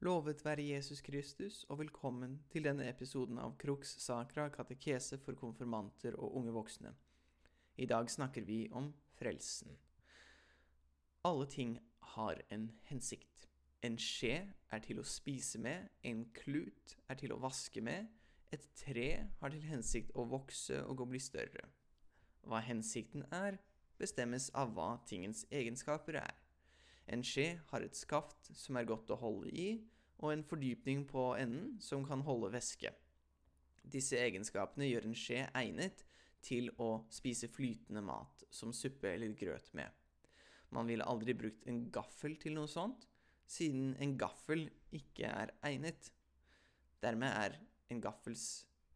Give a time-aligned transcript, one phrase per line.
[0.00, 6.14] Lovet være Jesus Kristus, og velkommen til denne episoden av Crux Sacra katekese for konfirmanter
[6.16, 6.94] og unge voksne.
[7.76, 8.88] I dag snakker vi om
[9.18, 9.76] frelsen.
[11.28, 11.76] Alle ting
[12.14, 13.44] har en hensikt.
[13.84, 14.38] En skje
[14.72, 18.08] er til å spise med, en klut er til å vaske med,
[18.56, 19.10] et tre
[19.42, 21.68] har til hensikt å vokse og å bli større.
[22.48, 23.60] Hva hensikten er,
[24.00, 26.39] bestemmes av hva tingens egenskaper er.
[27.10, 29.70] En skje har et skaft som er godt å holde i,
[30.20, 32.92] og en fordypning på enden som kan holde væske.
[33.90, 36.04] Disse egenskapene gjør en skje egnet
[36.44, 39.88] til å spise flytende mat, som suppe eller grøt med.
[40.70, 43.08] Man ville aldri brukt en gaffel til noe sånt,
[43.50, 46.12] siden en gaffel ikke er egnet.
[47.02, 47.56] Dermed er
[47.90, 48.44] en gaffels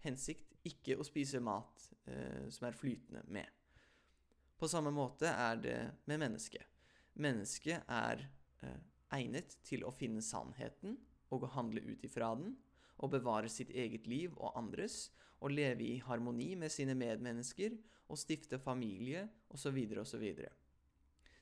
[0.05, 3.49] hensikt ikke å spise mat eh, som er flytende med.
[4.61, 6.74] På samme måte er det med mennesket.
[7.15, 8.25] Mennesket er
[8.65, 8.79] eh,
[9.15, 10.97] egnet til å finne sannheten
[11.35, 12.57] og å handle ut ifra den,
[13.03, 15.11] og bevare sitt eget liv og andres,
[15.43, 17.75] og leve i harmoni med sine medmennesker
[18.09, 19.77] og stifte familie osv.
[20.01, 20.25] osv.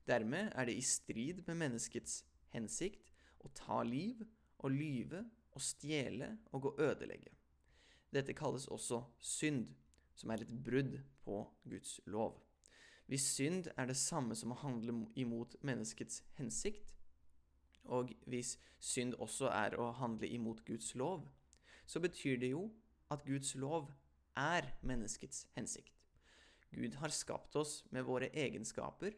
[0.08, 2.22] Dermed er det i strid med menneskets
[2.54, 3.12] hensikt
[3.44, 4.24] å ta liv
[4.62, 7.30] og lyve og stjele og å ødelegge.
[8.12, 9.70] Dette kalles også synd,
[10.14, 12.36] som er et brudd på Guds lov.
[13.06, 16.88] Hvis synd er det samme som å handle imot menneskets hensikt,
[17.84, 21.26] og hvis synd også er å handle imot Guds lov,
[21.86, 22.68] så betyr det jo
[23.12, 23.90] at Guds lov
[24.38, 25.92] er menneskets hensikt.
[26.72, 29.16] Gud har skapt oss med våre egenskaper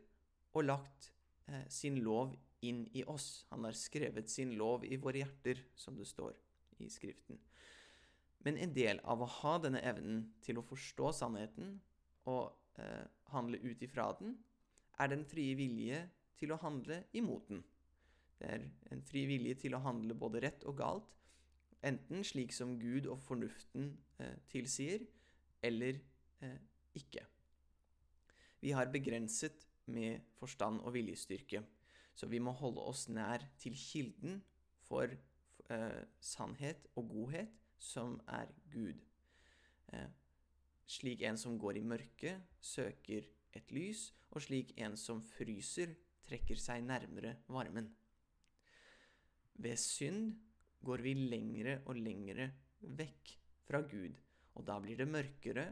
[0.55, 1.13] og lagt
[1.47, 2.35] eh, sin lov
[2.67, 3.45] inn i oss.
[3.53, 6.35] Han har skrevet sin lov i våre hjerter, som det står
[6.83, 7.39] i Skriften.
[8.45, 11.77] Men en del av å ha denne evnen til å forstå sannheten
[12.29, 14.37] og eh, handle ut ifra den,
[14.99, 16.01] er den frie vilje
[16.39, 17.63] til å handle imot den.
[18.39, 21.11] Det er en fri vilje til å handle både rett og galt,
[21.85, 25.05] enten slik som Gud og fornuften eh, tilsier,
[25.65, 26.01] eller
[26.45, 26.59] eh,
[26.97, 27.25] ikke.
[28.65, 31.63] Vi har begrenset med forstand og viljestyrke,
[32.15, 34.41] så vi må holde oss nær til kilden
[34.87, 39.03] for eh, sannhet og godhet, som er Gud.
[40.87, 43.25] Slik en som går i mørket, søker
[43.57, 47.89] et lys, og slik en som fryser, trekker seg nærmere varmen.
[49.61, 50.35] Ved synd
[50.85, 52.51] går vi lengre og lengre
[52.81, 53.35] vekk
[53.65, 54.17] fra Gud,
[54.55, 55.67] og da blir det mørkere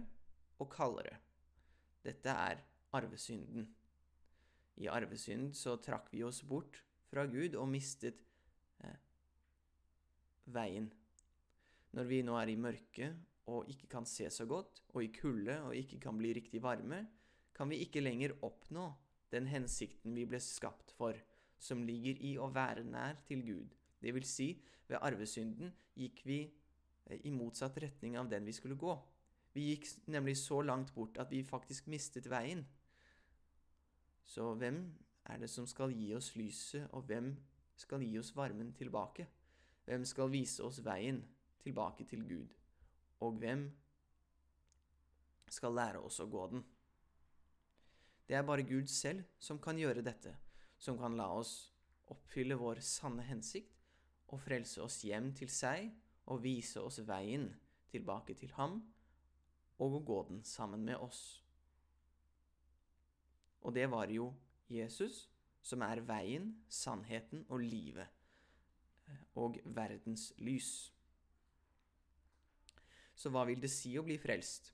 [0.63, 1.19] og kaldere.
[2.03, 2.63] Dette er
[2.97, 3.67] arvesynden.
[4.81, 6.81] I arvesynd så trakk vi oss bort
[7.11, 8.23] fra Gud og mistet
[8.85, 8.97] eh,
[10.55, 10.89] veien.
[11.93, 15.59] Når vi nå er i mørket og ikke kan se så godt, og i kulde
[15.67, 17.07] og ikke kan bli riktig varme,
[17.55, 18.89] kan vi ikke lenger oppnå
[19.33, 21.17] den hensikten vi ble skapt for,
[21.59, 23.75] som ligger i å være nær til Gud.
[24.03, 24.49] Det vil si,
[24.89, 28.97] ved arvesynden gikk vi eh, i motsatt retning av den vi skulle gå.
[29.53, 32.65] Vi gikk nemlig så langt bort at vi faktisk mistet veien.
[34.25, 34.85] Så hvem
[35.29, 37.35] er det som skal gi oss lyset, og hvem
[37.79, 39.29] skal gi oss varmen tilbake?
[39.85, 41.21] Hvem skal vise oss veien
[41.63, 42.62] tilbake til Gud?
[43.23, 43.69] Og hvem
[45.53, 46.65] skal lære oss å gå den?
[48.27, 50.33] Det er bare Gud selv som kan gjøre dette,
[50.79, 51.73] som kan la oss
[52.13, 53.79] oppfylle vår sanne hensikt
[54.33, 55.91] og frelse oss hjem til seg
[56.33, 57.51] og vise oss veien
[57.93, 58.79] tilbake til ham,
[59.83, 61.43] og å gå den sammen med oss.
[63.63, 64.31] Og det var jo
[64.73, 65.27] Jesus,
[65.63, 68.09] som er veien, sannheten og livet,
[69.39, 70.93] og verdens lys.
[73.23, 74.73] Så hva vil det si å bli frelst?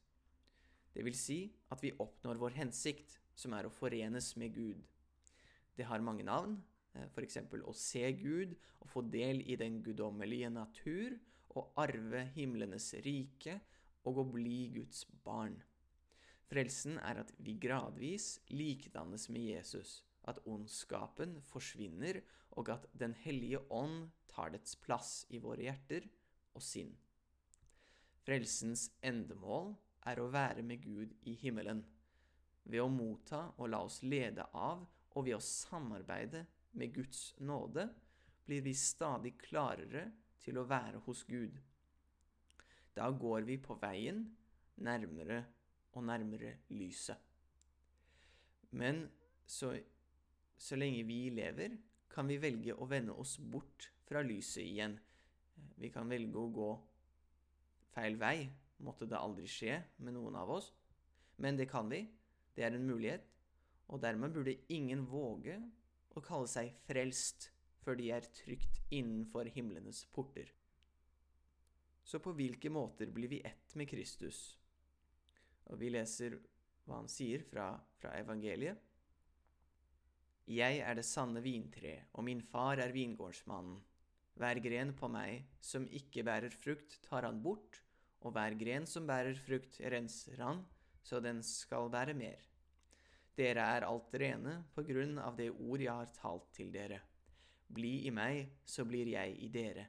[0.95, 4.79] Det vil si at vi oppnår vår hensikt, som er å forenes med Gud.
[5.77, 6.55] Det har mange navn,
[7.13, 7.43] f.eks.
[7.45, 11.19] å se Gud og få del i den guddommelige natur
[11.53, 13.59] og arve himlenes rike
[14.09, 15.59] og å bli Guds barn.
[16.49, 22.23] Frelsen er at vi gradvis likedannes med Jesus, at ondskapen forsvinner,
[22.57, 26.09] og at Den hellige ånd tar dets plass i våre hjerter
[26.57, 26.97] og sinn.
[28.29, 29.71] Frelsens endemål
[30.11, 31.79] er å være med Gud i himmelen,
[32.69, 34.83] ved å motta og la oss lede av,
[35.17, 36.43] og ved å samarbeide
[36.77, 37.87] med Guds nåde,
[38.45, 40.03] blir vi stadig klarere
[40.45, 41.57] til å være hos Gud.
[42.93, 44.21] Da går vi på veien
[44.85, 45.41] nærmere
[45.97, 47.17] og nærmere lyset.
[48.77, 49.07] Men
[49.49, 49.73] så,
[50.53, 51.81] så lenge vi lever,
[52.13, 55.01] kan vi velge å vende oss bort fra lyset igjen.
[55.81, 56.71] Vi kan velge å gå
[57.99, 58.47] feil vei,
[58.87, 60.71] måtte det aldri skje med noen av oss.
[61.43, 62.05] Men det kan vi.
[62.55, 63.27] Det er en mulighet.
[63.91, 65.57] Og dermed burde ingen våge
[66.15, 67.51] å kalle seg frelst
[67.83, 70.51] før de er trygt innenfor himlenes porter.
[72.05, 74.59] Så på hvilke måter blir vi ett med Kristus?
[75.69, 76.39] Og vi leser
[76.87, 78.79] hva han sier fra, fra evangeliet.
[80.49, 83.83] Jeg er det sanne vintre, og min far er vingårdsmannen.
[84.39, 87.83] Hver gren på meg som ikke bærer frukt, tar han bort,
[88.25, 90.65] og hver gren som bærer frukt, renser han,
[91.03, 92.41] så den skal bære mer.
[93.39, 96.99] Dere er alt rene på grunn av det ord jeg har talt til dere.
[97.69, 99.87] Bli i meg, så blir jeg i dere.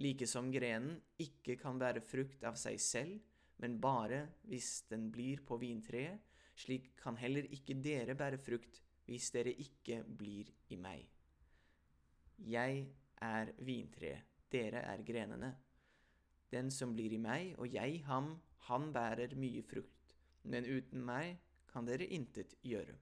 [0.00, 3.20] Like som grenen ikke kan bære frukt av seg selv,
[3.60, 6.18] men bare hvis den blir på vintreet,
[6.56, 11.04] slik kan heller ikke dere bære frukt hvis dere ikke blir i meg.
[12.40, 12.86] Jeg
[13.20, 15.50] er vintreet, dere er grenene.
[16.50, 18.34] Den som blir i meg, og jeg ham,
[18.66, 21.38] han bærer mye frukt, men uten meg
[21.70, 22.96] kan dere intet gjøre.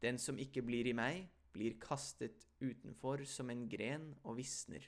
[0.00, 4.84] Den som ikke blir i meg, blir kastet utenfor som en gren og visner.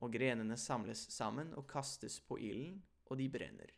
[0.00, 2.80] Og grenene samles sammen og kastes på ilden,
[3.12, 3.70] og de brenner.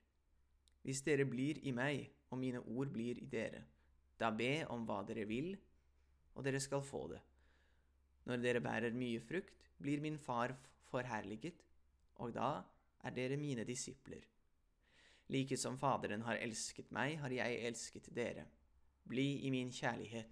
[0.87, 3.65] Hvis dere blir i meg, og mine ord blir i dere,
[4.19, 5.57] da be om hva dere vil,
[6.35, 7.21] og dere skal få det.
[8.27, 10.55] Når dere bærer mye frukt, blir min far
[10.91, 11.61] forherliget,
[12.23, 12.51] og da
[13.07, 14.25] er dere mine disipler.
[15.29, 18.47] Like som Faderen har elsket meg, har jeg elsket dere.
[19.07, 20.31] Bli i min kjærlighet.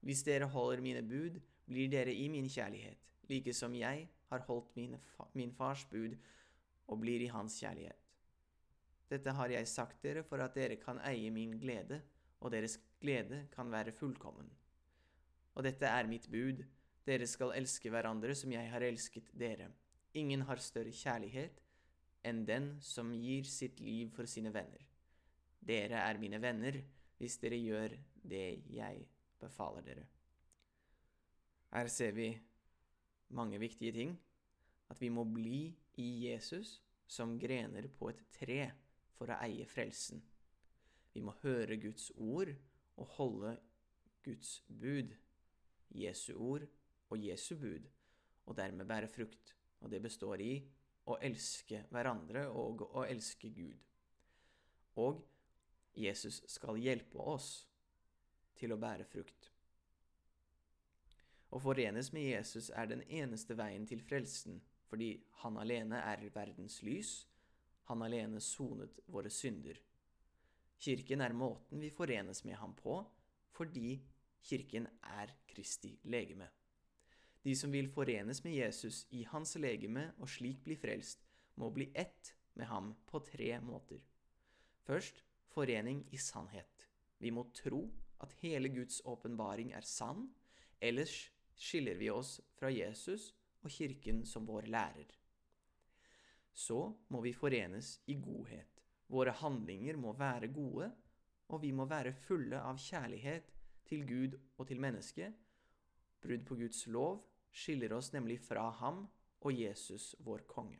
[0.00, 2.98] Hvis dere holder mine bud, blir dere i min kjærlighet,
[3.28, 4.72] like som jeg har holdt
[5.16, 6.16] fa min fars bud
[6.88, 7.96] og blir i hans kjærlighet.
[9.10, 12.00] Dette har jeg sagt dere for at dere kan eie min glede,
[12.40, 14.50] og deres glede kan være fullkommen.
[15.54, 16.62] Og dette er mitt bud,
[17.06, 19.70] dere skal elske hverandre som jeg har elsket dere.
[20.14, 21.60] Ingen har større kjærlighet
[22.26, 24.82] enn den som gir sitt liv for sine venner.
[25.60, 26.80] Dere er mine venner
[27.20, 27.96] hvis dere gjør
[28.30, 29.04] det jeg
[29.40, 30.06] befaler dere.
[31.70, 32.32] Her ser vi
[33.36, 34.18] mange viktige ting.
[34.90, 35.70] At vi må bli
[36.02, 38.64] i Jesus som grener på et tre
[39.14, 40.22] for å eie frelsen.
[41.14, 42.50] Vi må høre Guds ord
[42.96, 43.54] og holde
[44.24, 45.14] Guds bud,
[45.94, 46.66] Jesu ord
[47.10, 47.86] og Jesu bud,
[48.46, 49.54] og dermed bære frukt.
[49.80, 50.52] Og det består i
[51.08, 53.78] å elske hverandre og å elske Gud.
[55.00, 55.22] Og
[55.96, 57.64] Jesus skal hjelpe oss
[58.58, 59.50] til å bære frukt.
[61.50, 66.80] Å forenes med Jesus er den eneste veien til frelsen, fordi han alene er verdens
[66.86, 67.14] lys,
[67.90, 69.78] han alene sonet våre synder.
[70.80, 73.00] Kirken er måten vi forenes med ham på,
[73.56, 73.98] fordi
[74.46, 76.46] kirken er Kristi legeme.
[77.42, 81.24] De som vil forenes med Jesus i hans legeme og slik bli frelst,
[81.56, 84.00] må bli ett med ham på tre måter.
[84.84, 85.22] Først
[85.54, 86.86] forening i sannhet.
[87.18, 87.86] Vi må tro
[88.20, 90.28] at hele Guds åpenbaring er sann,
[90.80, 93.30] ellers skiller vi oss fra Jesus
[93.64, 95.08] og Kirken som vår lærer.
[96.52, 98.84] Så må vi forenes i godhet.
[99.08, 100.90] Våre handlinger må være gode,
[101.48, 103.48] og vi må være fulle av kjærlighet
[103.88, 105.34] til Gud og til mennesket.
[106.20, 109.04] Brudd på Guds lov skiller oss nemlig fra ham
[109.40, 110.78] og Jesus, vår konge.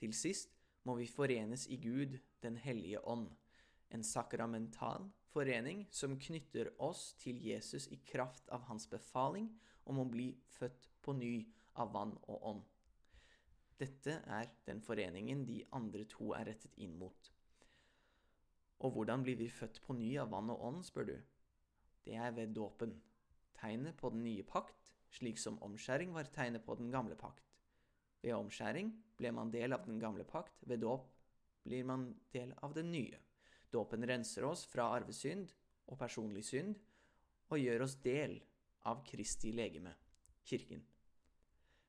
[0.00, 3.28] Til sist må vi forenes i Gud, Den hellige ånd,
[3.90, 9.46] en sakramental forening som knytter oss til Jesus i kraft av hans befaling
[9.84, 11.36] om å bli født på ny
[11.78, 12.64] av vann og ånd.
[13.78, 17.30] Dette er den foreningen de andre to er rettet inn mot.
[18.82, 21.16] Og hvordan blir vi født på ny av vann og ånd, spør du?
[22.02, 22.96] Det er ved dåpen,
[23.62, 27.46] tegnet på den nye pakt, slik som omskjæring var tegnet på den gamle pakt.
[28.22, 31.10] Ved omskjæring ble man del av den gamle pakt, ved dåp
[31.62, 33.18] blir man del av den nye.
[33.72, 35.52] Dåpen renser oss fra arvesynd
[35.88, 36.74] og personlig synd,
[37.52, 38.38] og gjør oss del
[38.88, 39.92] av Kristi legeme,
[40.44, 40.82] kirken.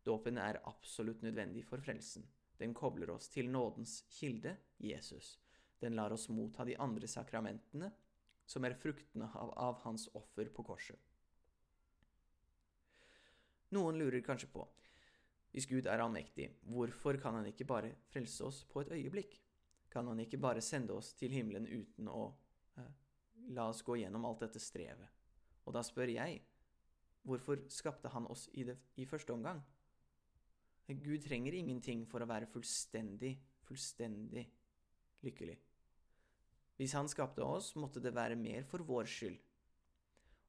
[0.03, 2.25] Dåpen er absolutt nødvendig for frelsen.
[2.59, 5.37] Den kobler oss til nådens kilde, Jesus.
[5.79, 7.89] Den lar oss motta de andre sakramentene,
[8.45, 10.99] som er fruktene av, av hans offer på korset.
[13.73, 14.63] Noen lurer kanskje på,
[15.53, 19.35] hvis Gud er allmektig, hvorfor kan han ikke bare frelse oss på et øyeblikk?
[19.93, 22.23] Kan han ikke bare sende oss til himmelen uten å
[22.81, 22.89] eh,
[23.53, 25.11] la oss gå gjennom alt dette strevet?
[25.65, 26.41] Og da spør jeg,
[27.23, 29.61] hvorfor skapte han oss i, det, i første omgang?
[30.89, 34.43] Gud trenger ingenting for å være fullstendig, fullstendig
[35.23, 35.55] lykkelig.
[36.77, 39.37] Hvis han skapte oss, måtte det være mer for vår skyld.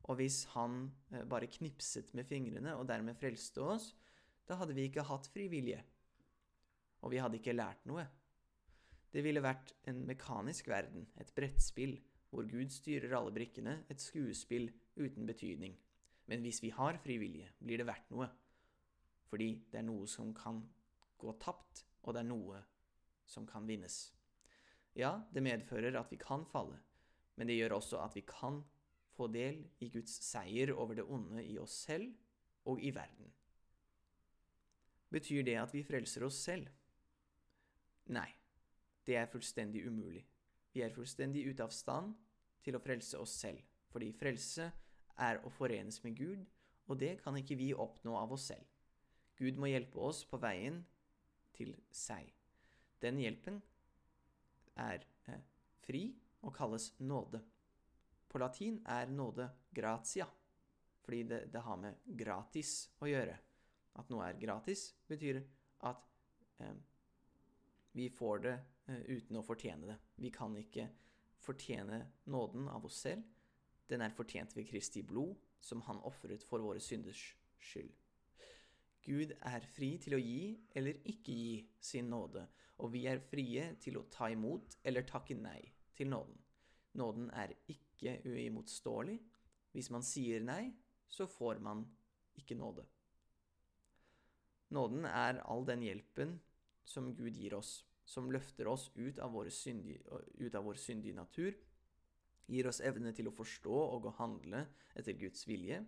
[0.04, 3.92] Og hvis han eh, bare knipset med fingrene og dermed frelste oss,
[4.44, 5.80] da hadde vi ikke hatt fri vilje.
[7.04, 8.04] Og vi hadde ikke lært noe.
[9.14, 11.96] Det ville vært en mekanisk verden, et brettspill,
[12.34, 14.66] hvor Gud styrer alle brikkene, et skuespill
[14.98, 15.76] uten betydning.
[16.26, 18.28] Men hvis vi har frivillige, blir det verdt noe.
[19.30, 20.60] Fordi det er noe som kan
[21.20, 22.60] gå tapt, og det er noe
[23.28, 24.08] som kan vinnes.
[24.98, 26.78] Ja, det medfører at vi kan falle,
[27.36, 28.60] men det gjør også at vi kan
[29.14, 32.12] få del i Guds seier over det onde i oss selv
[32.70, 33.30] og i verden.
[35.14, 36.68] Betyr det at vi frelser oss selv?
[38.10, 38.28] Nei,
[39.06, 40.24] det er fullstendig umulig.
[40.74, 42.14] Vi er fullstendig ute av stand
[42.64, 43.60] til å frelse oss selv,
[43.92, 44.70] fordi frelse
[45.22, 46.42] er å forenes med Gud,
[46.90, 48.66] og det kan ikke vi oppnå av oss selv.
[49.38, 50.82] Gud må hjelpe oss på veien
[51.54, 52.26] til seg.
[53.02, 53.60] Den hjelpen
[54.80, 55.42] er eh,
[55.86, 56.08] fri
[56.42, 57.40] og kalles nåde.
[58.34, 60.26] På latin er nåde gratia,
[61.04, 63.36] fordi det, det, har med gratis å gjøre.
[63.94, 65.38] At noe er gratis, betyr
[65.86, 66.00] at
[66.58, 66.72] eh,
[67.94, 68.54] vi får det
[68.90, 69.96] eh, uten å fortjene det.
[70.18, 70.88] Vi kan ikke
[71.46, 72.00] fortjene
[72.34, 73.22] nåden av oss selv.
[73.86, 77.22] Den er fortjent ved Kristi blod, som han ofret for våre synders
[77.62, 77.94] skyld.
[79.06, 82.48] Gud er fri til å gi eller ikke gi sin nåde,
[82.82, 85.60] og vi er frie til å ta imot eller takke nei
[85.94, 86.42] til nåden.
[86.98, 89.18] Nåden er ikke uimotståelig.
[89.74, 90.72] Hvis man sier nei,
[91.08, 91.84] så får man
[92.38, 92.84] ikke nåde.
[94.74, 96.38] Nåden er all den hjelpen
[96.84, 100.02] som Gud gir oss, som løfter oss ut av, syndige,
[100.40, 101.54] ut av vår syndige natur,
[102.46, 105.80] gir oss evne til å forstå og å handle etter Guds vilje,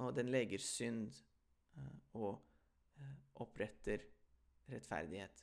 [0.00, 1.12] og den leger synd
[1.76, 2.38] eh, og
[2.96, 4.06] eh, oppretter
[4.72, 5.42] rettferdighet.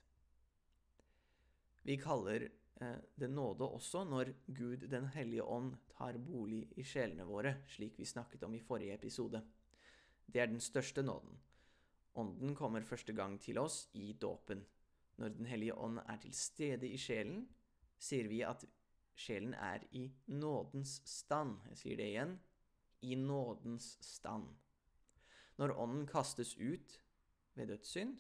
[1.85, 2.47] Vi kaller
[2.79, 8.07] det nåde også når Gud den hellige ånd tar bolig i sjelene våre, slik vi
[8.07, 9.41] snakket om i forrige episode.
[10.25, 11.35] Det er den største nåden.
[12.15, 14.65] Ånden kommer første gang til oss i dåpen.
[15.17, 17.47] Når Den hellige ånd er til stede i sjelen,
[17.99, 18.63] sier vi at
[19.15, 21.57] sjelen er i nådens stand.
[21.69, 22.37] Jeg sier det igjen
[23.01, 24.47] i nådens stand.
[25.57, 27.01] Når ånden kastes ut
[27.55, 28.15] ved dødssynd,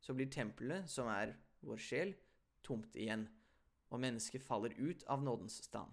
[0.00, 1.32] så blir tempelet, som er
[1.64, 2.12] vår sjel,
[2.62, 3.24] tomt igjen,
[3.90, 5.90] og mennesket faller ut av nådens stand.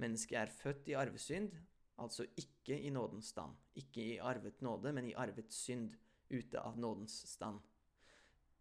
[0.00, 1.52] Mennesket er født i arvesynd,
[2.00, 3.56] altså ikke i nådens stand.
[3.74, 5.92] Ikke i arvet nåde, men i arvet synd,
[6.32, 7.60] ute av nådens stand.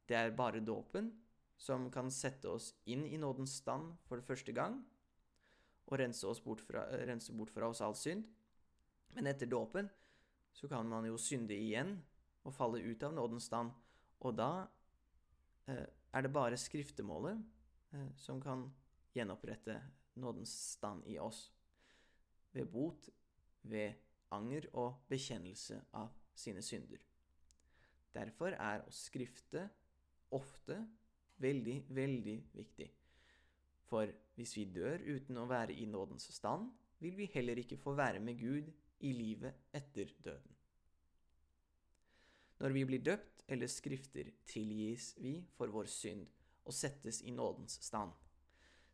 [0.07, 1.11] Det er bare dåpen
[1.61, 4.81] som kan sette oss inn i nådens stand for det første gang
[5.91, 8.25] og rense, bort fra, rense bort fra oss all synd.
[9.15, 9.89] Men etter dåpen
[10.55, 11.97] så kan man jo synde igjen
[12.47, 13.71] og falle ut av nådens stand.
[14.25, 14.67] Og da
[15.69, 17.39] eh, er det bare skriftemålet
[18.15, 18.67] som kan
[19.15, 19.77] gjenopprette
[20.21, 21.51] nådens stand i oss.
[22.51, 23.09] Ved bot,
[23.61, 23.93] ved
[24.31, 27.01] anger og bekjennelse av sine synder.
[28.11, 29.67] Derfor er å skrifte
[30.35, 30.77] ofte
[31.41, 32.87] veldig, veldig viktig.
[33.87, 36.69] For hvis vi dør uten å være i nådens stand,
[37.01, 38.69] vil vi heller ikke få være med Gud
[39.01, 40.57] i livet etter døden.
[42.61, 46.27] Når vi blir døpt eller skrifter, tilgis vi for vår synd
[46.65, 48.11] og settes i nådens stand.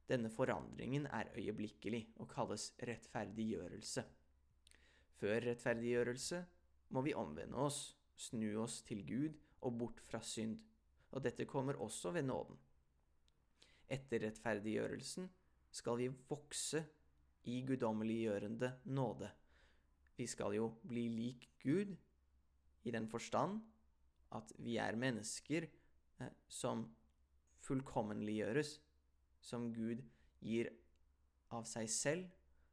[0.07, 4.05] Denne forandringen er øyeblikkelig og kalles rettferdiggjørelse.
[5.17, 6.45] Før rettferdiggjørelse
[6.89, 10.59] må vi omvende oss, snu oss til Gud og bort fra synd
[11.11, 12.57] og dette kommer også ved nåden.
[13.87, 15.29] Etter rettferdiggjørelsen
[15.71, 16.83] skal vi vokse
[17.47, 19.29] i guddommeliggjørende nåde.
[20.17, 21.93] Vi skal jo bli lik Gud
[22.83, 23.61] i den forstand
[24.35, 25.67] at vi er mennesker
[26.19, 26.83] eh, som
[27.67, 28.77] fullkommenliggjøres,
[29.43, 30.01] som Gud
[30.41, 30.71] gir
[31.53, 32.27] av seg selv,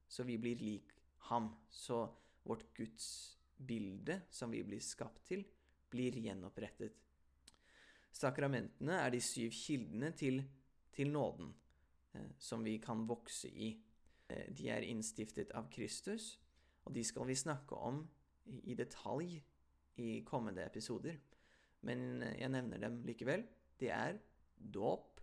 [0.09, 0.95] så vi blir lik
[1.31, 1.53] ham.
[1.71, 2.07] Så
[2.45, 3.07] vårt Guds
[3.57, 5.45] bilde, som vi blir skapt til,
[5.91, 7.05] blir gjenopprettet
[8.15, 10.39] Sakramentene er de syv kildene til,
[10.95, 11.51] til nåden
[12.15, 13.73] eh, som vi kan vokse i.
[14.29, 16.37] Eh, de er innstiftet av Kristus,
[16.87, 18.05] og de skal vi snakke om
[18.47, 19.41] i, i detalj
[19.99, 21.19] i kommende episoder.
[21.83, 23.43] Men eh, jeg nevner dem likevel.
[23.81, 24.21] Det er
[24.57, 25.21] dåp,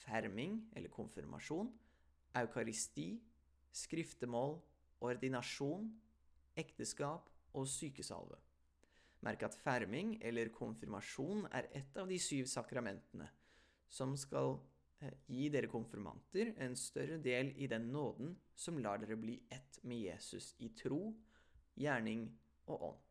[0.00, 1.70] ferming eller konfirmasjon,
[2.40, 3.12] eukaristi,
[3.72, 4.58] skriftemål,
[5.00, 5.90] ordinasjon,
[6.58, 8.38] ekteskap og sykesalve.
[9.20, 13.28] Merk at ferming eller konfirmasjon er et av de syv sakramentene
[13.90, 14.54] som skal
[15.02, 19.80] eh, gi dere konfirmanter en større del i den nåden som lar dere bli ett
[19.82, 21.10] med Jesus i tro,
[21.74, 22.28] gjerning
[22.70, 23.06] og ånd.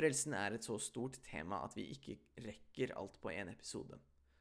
[0.00, 3.98] Frelsen er et så stort tema at vi ikke rekker alt på én episode.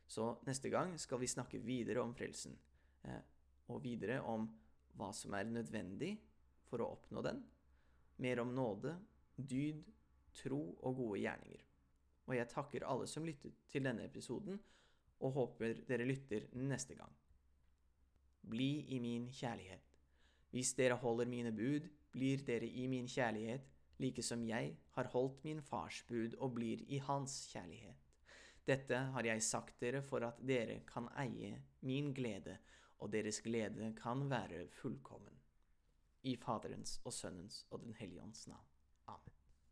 [0.07, 2.53] Så neste gang skal vi snakke videre om frelsen,
[3.03, 3.25] eh,
[3.67, 4.45] og videre om
[4.95, 6.13] hva som er nødvendig
[6.69, 7.41] for å oppnå den,
[8.23, 8.93] mer om nåde,
[9.35, 9.83] dyd,
[10.39, 11.65] tro og gode gjerninger.
[12.29, 14.61] Og jeg takker alle som lyttet til denne episoden,
[15.19, 17.11] og håper dere lytter neste gang.
[18.47, 19.91] Bli i min kjærlighet.
[20.55, 23.67] Hvis dere holder mine bud, blir dere i min kjærlighet,
[23.99, 28.05] like som jeg har holdt min fars bud og blir i hans kjærlighet.
[28.67, 32.57] Dette har jeg sagt dere for at dere kan eie min glede,
[32.99, 35.35] og deres glede kan være fullkommen.
[36.23, 38.65] I Faderens og Sønnens og Den hellige ånds navn.